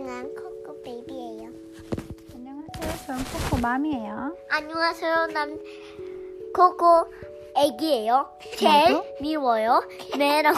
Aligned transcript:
난 0.00 0.32
코코 0.34 0.80
베이비예요. 0.82 1.50
안녕하세요. 2.34 3.06
저는 3.06 3.22
코코 3.24 3.60
맘이에요. 3.60 4.36
안녕하세요. 4.48 5.26
난 5.34 5.58
코코 6.54 7.06
애기예요. 7.56 8.28
제일 8.56 8.92
나도? 8.92 9.04
미워요. 9.20 9.82
네, 10.16 10.18
매랑. 10.42 10.54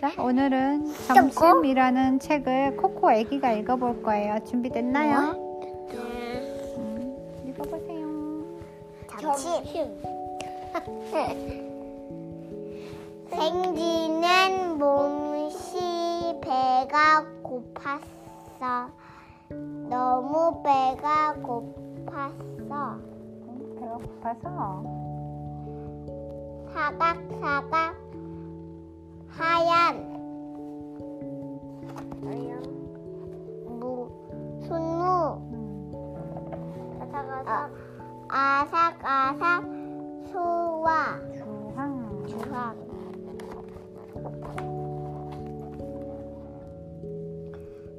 자, 0.00 0.22
오늘은 0.22 0.86
점심이라는 1.08 2.20
책을 2.20 2.76
코코 2.78 3.12
애기가 3.12 3.52
읽어볼 3.52 4.02
거예요. 4.02 4.38
준비됐나요? 4.48 5.32
네. 5.90 6.76
음, 6.78 7.44
읽어보세요. 7.46 8.08
점심. 9.20 10.00
생기는 13.30 14.78
몸시 14.78 15.78
배가 16.40 17.39
고팠어. 17.80 18.90
너무 19.88 20.62
배가 20.62 21.34
고팠어. 21.42 23.00
음, 23.48 23.76
배가 23.78 23.94
고파서? 23.94 24.84
사각사각 26.72 27.96
하얀 29.28 30.10
무 33.80 34.08
순무. 34.62 35.02
음, 35.52 35.56
아삭아삭 37.00 37.48
아삭아삭 38.28 39.64
소와 40.30 41.18
주황. 41.32 42.26
주황 42.26 42.89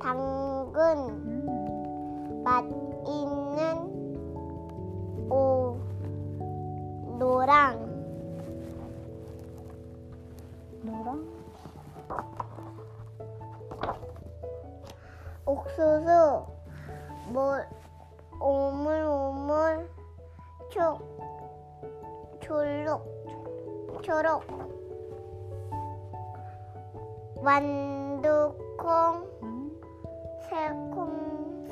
당근 0.00 1.08
음, 1.08 2.42
맛 2.44 2.64
있는 3.06 3.88
오 5.30 5.76
노랑. 7.18 7.88
노랑. 10.82 11.38
옥수수 15.44 16.46
물 17.32 17.66
오물오물 18.40 19.90
촉 20.70 21.00
초록 22.40 23.04
초록. 24.02 24.42
완두콩 27.40 29.26
음, 29.42 29.57
새콤새콤 30.48 31.68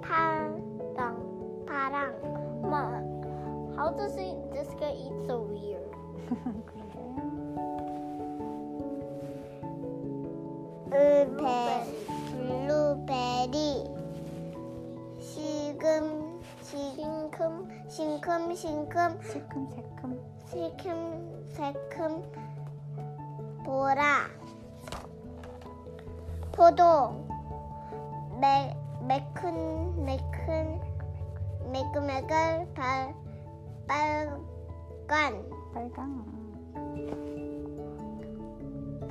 파랑 0.00 0.62
파랑. 1.66 2.16
Ma, 2.62 3.02
how 3.76 3.90
does 3.92 4.16
it, 4.16 4.36
this 4.52 4.68
guy 4.80 4.92
eat 4.96 5.12
so 5.26 5.42
weird? 5.42 5.84
을베 10.92 11.84
블루베리. 12.30 13.84
시금 15.20 16.40
싱큼 16.62 17.68
싱큼 17.88 18.54
싱큼. 18.54 19.20
새큼새큼. 19.22 20.00
새큼 20.46 21.46
새큼 21.48 22.22
보라 23.64 24.41
포도 26.62 27.26
매 28.40 28.72
매큰 29.00 30.04
매큰 30.04 30.80
매끈매끈 31.72 32.72
발 32.74 33.12
빨간 33.88 35.44
빨강. 35.74 36.24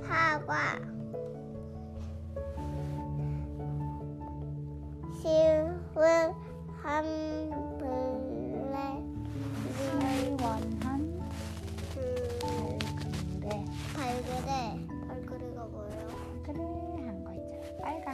사과 0.08 0.80
실을 5.22 6.34
한 6.82 7.31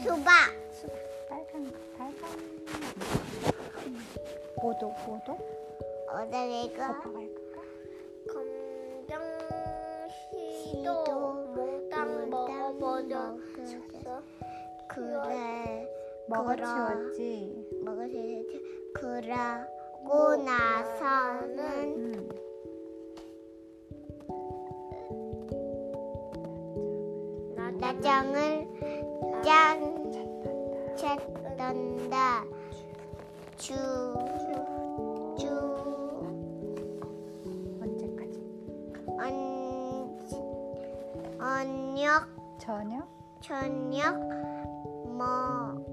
수박 0.07 0.31
수박. 0.71 0.95
빨간 1.27 1.65
거. 1.65 1.77
빨간. 1.97 2.31
음, 3.85 3.99
보도 4.55 4.93
보도. 5.05 5.37
어디가 6.09 6.91
오빠가 6.91 7.19
읽을까? 7.19 7.61
검정시도 10.63 11.33
몽땅 11.55 12.29
먹어보자 12.29 13.35
그래 14.87 15.85
먹어치웠지. 16.29 17.67
먹어야지 17.83 18.61
그러고 18.93 20.37
나서는 20.37 21.59
음. 21.97 22.29
나장을 27.79 28.67
짠 29.43 29.96
쳤던다 31.15 32.43
주주 33.55 33.77
언제까지? 37.81 38.35
언 39.17 39.47
언역 41.39 42.27
저녁? 42.59 43.07
저녁 43.39 44.19
먹을 45.17 45.87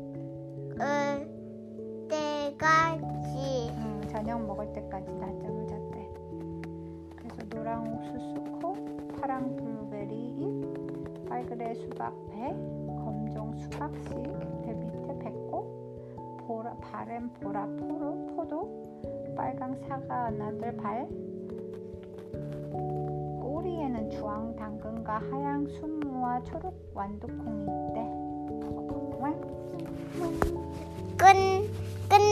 때까지 2.08 3.70
음, 3.76 4.02
저녁 4.10 4.44
먹을 4.44 4.72
때까지 4.72 5.12
낮잠을 5.12 5.66
잤대. 5.68 6.08
그래서 7.14 7.36
노랑 7.50 7.94
옥수수 7.94 8.34
코, 8.60 8.74
파랑 9.20 9.54
블루베리 9.56 10.12
잎, 10.40 11.28
빨그레 11.28 11.74
수박 11.74 12.12
배, 12.30 12.50
검정 13.04 13.56
수박씨 13.56 14.08
배꼽, 14.10 14.33
보라 14.33 14.33
바램 16.80 17.28
보라 17.40 17.66
포로 17.78 18.26
포도, 18.36 19.02
빨강 19.36 19.74
사과 19.86 20.30
나들 20.30 20.76
발, 20.76 21.06
꼬리에는 23.40 24.10
주황 24.10 24.54
당근과 24.56 25.18
하양 25.30 25.66
순무와 25.66 26.42
초록 26.44 26.92
완두콩이 26.94 27.62
있대. 27.62 28.00
완. 29.20 29.40
끝 31.16 32.23